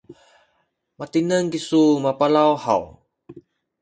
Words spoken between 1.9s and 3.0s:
mapalaw haw?